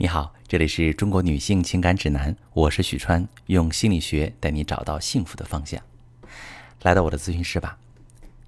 [0.00, 5.82] 你好，这里是中国女性情感指南，我是许川，用心理学带你找到幸福的方向。
[6.82, 7.76] 来到我的咨询室吧。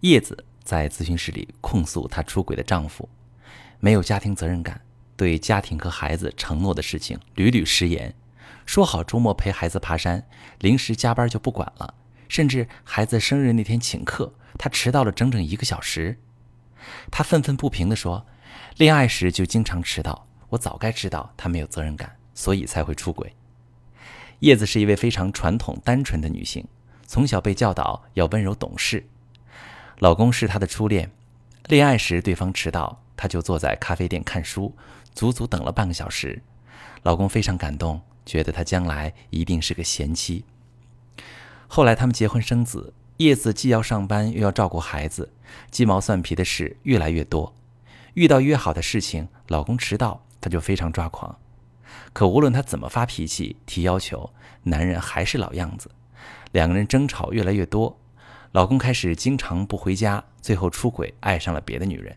[0.03, 3.09] 叶子在咨询室里控诉她出轨的丈夫
[3.81, 4.81] 没有家庭责任感，
[5.17, 8.15] 对家庭和孩子承诺的事情屡屡食言，
[8.65, 10.25] 说好周末陪孩子爬山，
[10.61, 11.95] 临时加班就不管了，
[12.29, 16.17] 甚至孩子生日那天请客，她迟到了整整一个小时。
[17.11, 18.25] 她愤愤不平地说
[18.79, 23.35] ：“恋爱时就经常迟到。”我早该知道他没有责任感，所以才会出轨。
[24.41, 26.67] 叶子是一位非常传统、单纯的女性，
[27.07, 29.07] 从小被教导要温柔懂事。
[29.99, 31.11] 老公是她的初恋，
[31.67, 34.75] 恋爱时对方迟到，她就坐在咖啡店看书，
[35.15, 36.43] 足足等了半个小时。
[37.03, 40.45] 老公非常感动，觉得她将来一定是个贤妻。
[41.69, 45.33] 后来他们结婚生子，叶子既要上班又要照顾孩子，
[45.71, 47.55] 鸡毛蒜皮的事越来越多。
[48.15, 50.25] 遇到约好的事情，老公迟到。
[50.41, 51.39] 她就非常抓狂，
[52.13, 54.33] 可无论她怎么发脾气、提要求，
[54.63, 55.91] 男人还是老样子。
[56.53, 57.99] 两个人争吵越来越多，
[58.53, 62.17] 老公开始经常不回家，最后出轨，爱上了别的女人。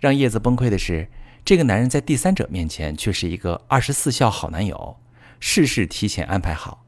[0.00, 1.08] 让叶子崩溃的是，
[1.44, 4.96] 这个男人在第三者面前却是一个二十四孝好男友，
[5.40, 6.84] 事事提前安排好。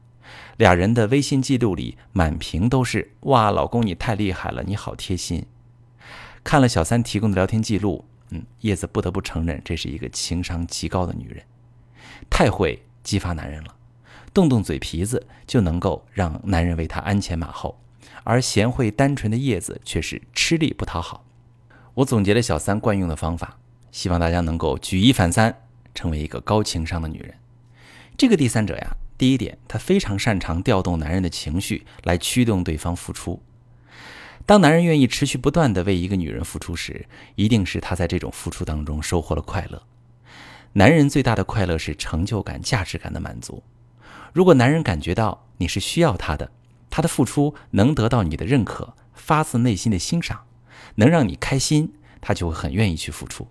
[0.57, 5.45] 俩人的微信记录里满屏都是“哇，老公你太厉害了，你好贴心。”
[6.43, 8.05] 看了小三提供的聊天记录。
[8.31, 11.43] 嗯，叶子不得不承认，这是一个情商极高的女人，
[12.29, 13.75] 太会激发男人了，
[14.33, 17.77] 动动嘴皮子就能够让男人为她鞍前马后。
[18.23, 21.25] 而贤惠单纯的叶子却是吃力不讨好。
[21.95, 23.57] 我总结了小三惯用的方法，
[23.91, 27.35] 希望大家能够举一反三，成为一个高情商的女人。
[28.17, 33.41] 这个第三者呀，第一点，他非常擅长调动男人的情绪来驱动对方付出。
[34.45, 39.81] 当男人愿意持续不断的为一个女人付出时，一定是他在这种付出当中收获了快乐。
[40.73, 43.63] 男人最大的快乐是成就感、价值感的满足。
[44.33, 46.51] 如果男人感觉到你是需要他的，
[46.89, 50.45] 他的付出能得到你的认可，发自内心的欣赏，
[50.95, 53.47] 能让你开心，他就会很愿意去付出。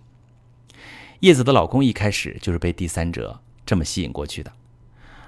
[1.21, 4.51] 叶子的老公一开始就是被第三者这么吸引过去的。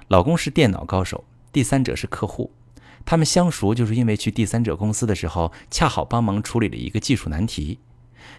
[0.08, 2.52] 老公是电脑高手，第三者是客户。
[3.06, 7.78] 他们相熟，就是因为去第三者公司的时候，恰好帮忙处理了一个技术难题。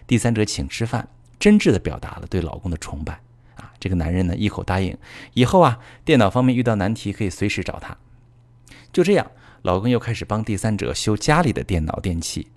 [0.06, 3.20] 第三者请吃饭，真挚地表达了对老公的崇拜。
[3.54, 4.96] 啊，这个男人呢，一口答应，
[5.32, 7.96] 以后啊，电脑方面遇到难题可以随时找他。
[8.92, 9.30] 就这样，
[9.62, 12.48] 老公又开始帮第三者修家里的电脑电器。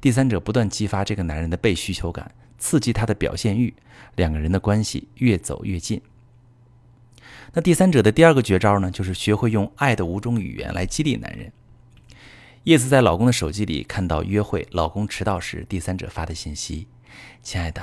[0.00, 3.74] 第三者不断激发这个男人的被需求感，刺激他的表现欲，
[4.16, 6.00] 两个人的关系越走越近。
[7.52, 11.52] 那第三者的第二个绝招呢，就是学会用爱的五种语言来激励男人。
[12.68, 16.86] 叶子在老公的手机里看到约会老公迟到时，第三者发的信息
[17.42, 17.80] ：“亲爱的，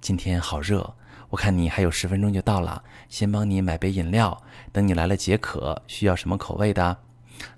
[0.00, 0.94] 今天好热，
[1.28, 5.82] 我看你还有十分钟就到了，先帮你买杯饮料，等你来了解渴。
[5.86, 6.96] 需要什么口味的？”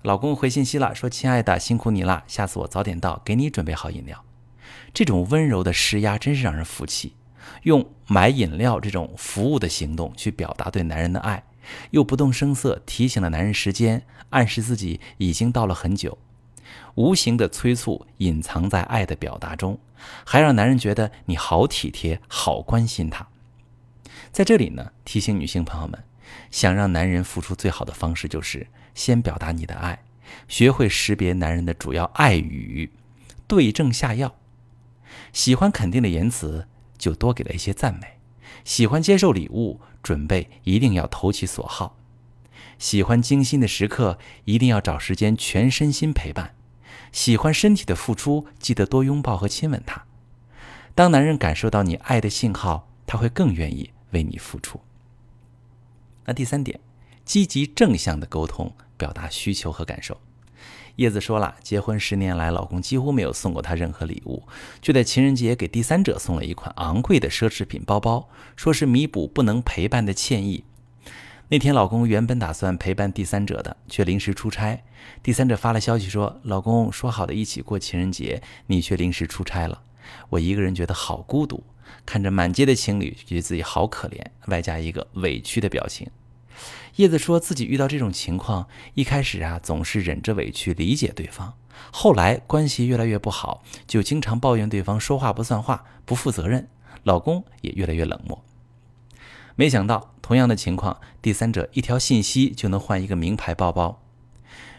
[0.03, 4.25] 老公回信息了，说：“亲爱的，辛苦你了，下次我早点到，给你准备好饮料。”
[4.93, 7.15] 这种温柔的施压真是让人服气。
[7.63, 11.41] 用买饮料这种服务的行动去表达对男人的爱，
[11.91, 16.17] 又不动声色提醒了男人时间，暗示自己已经到了很久，
[16.95, 19.79] 无形的催促隐藏在爱的表达中，
[20.23, 23.27] 还让男人觉得你好体贴，好关心他。
[24.31, 26.03] 在这里呢，提醒女性朋友们，
[26.51, 30.03] 想让男人付出最好的方式就是先表达你的爱，
[30.47, 32.91] 学会识别男人的主要爱语，
[33.47, 34.35] 对症下药。
[35.33, 36.67] 喜欢肯定的言辞。
[36.97, 38.19] 就多给了一些赞美，
[38.63, 41.97] 喜欢接受礼物，准备一定要投其所好；
[42.77, 46.49] 喜欢精心的时刻，一定要找时间全身心陪伴；
[47.11, 50.05] 喜欢身体的付出，记得多拥抱和亲吻他。
[50.93, 54.79] 当男人感受到你爱的信号，他会更愿意为你付出。
[56.25, 56.79] 那第三点，
[57.23, 60.19] 积极正向的沟通，表达需求和感受。
[60.95, 64.43] 叶子说了，结婚十年来，老公几乎没有送过她任何礼物，
[64.81, 70.63] 却在情人节给第三者送了一款昂贵的奢侈品包包，说是弥补不能陪伴的歉意。
[71.47, 74.83] 那天，老公原本打算陪伴第三者的，却临时出差。
[75.21, 79.83] 第三者发了消息说：“老公说好的一起过情人节，你却临时出差了，
[80.29, 81.63] 我一个人觉得好孤独。”
[82.03, 86.09] 看着满街的情侣，觉得自己好可怜，外加一个委屈的表情。
[86.95, 91.53] 叶子说自己遇到这种情况，一开始啊总是忍着委屈理解对方，
[91.91, 96.67] 后来关系越来越不好，就经常抱怨对方说话不算话、不负责任，
[97.03, 98.43] 老公也越来越冷漠。
[99.55, 104.01] 没想到同样的情况，第三者一条信息就能换一个名牌包包。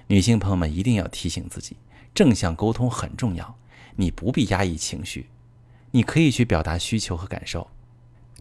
[0.08, 1.76] 女性朋友们一定要提醒自己，
[2.14, 3.56] 正向沟通很重要，
[3.96, 5.30] 你不必压抑情绪，
[5.92, 7.68] 你可以去表达需求和感受。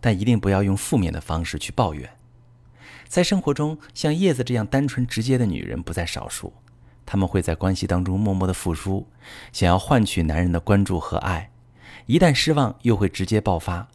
[0.01, 2.17] 但一定不要用负面的方式去抱怨。
[3.07, 6.53] 在生活中，像叶子这样单纯直接的女人不在少数，
[7.05, 9.07] 她们会在关系当中默默的付出，
[9.53, 11.49] 想要换取男人的关注和爱。
[12.05, 13.87] 一旦失望，又会直接爆发，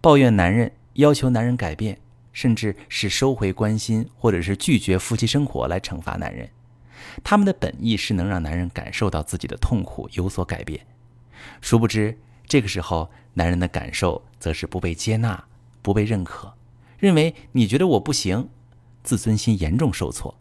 [0.00, 1.98] 抱怨男人，要求男人改变，
[2.32, 6.48] 甚至是收回关心，或者是拒绝夫妻生活来惩罚男人。
[7.24, 10.86] 他们的本意是能让男人感受到自己的痛苦，有所改变。
[11.60, 12.16] 殊不知，
[12.46, 15.42] 这个时候男人的感受则是不被接纳、
[15.82, 16.52] 不被认可，
[16.98, 18.48] 认为你觉得我不行，
[19.02, 20.38] 自尊心严重受挫，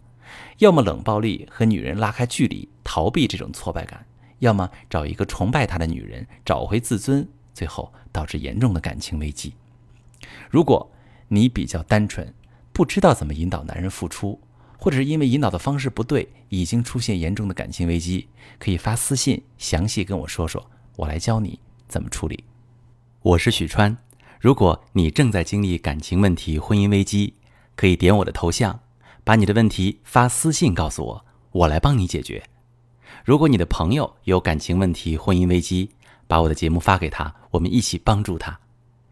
[0.57, 4.05] 要么冷暴力和女人拉开距离，逃避这种挫败感。
[4.39, 9.53] 要么找一个崇拜他的女人，找回自尊，最后导致严重的感情危机。
[10.49, 10.91] 如果
[11.27, 12.33] 你比较单纯，
[12.71, 14.39] 不知道怎么引导男人付出，
[14.77, 18.27] 或者是因为引导的方式不对，已经出现严重的感情危机，
[18.57, 22.43] 可以发私信详细跟我说说，我来教你怎么处理。
[23.21, 23.97] 我是许川，
[24.39, 27.33] 如果你正在经历感情问题、婚姻危机，
[27.75, 28.79] 可以点我的头像，
[29.23, 32.41] 把你的问题发私信告诉我，我来帮你解决。
[33.25, 35.91] 如果你的朋友有感情问题、婚姻危机，
[36.27, 38.57] 把我的节目发给他，我们一起帮助他。